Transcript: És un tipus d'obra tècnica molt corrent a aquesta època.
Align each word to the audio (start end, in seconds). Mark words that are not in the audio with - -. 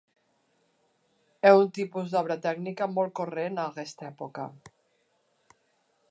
És 1.49 1.57
un 1.65 1.67
tipus 1.79 2.15
d'obra 2.15 2.37
tècnica 2.45 2.87
molt 2.93 3.13
corrent 3.19 3.59
a 3.59 3.65
aquesta 3.73 4.09
època. 4.13 4.47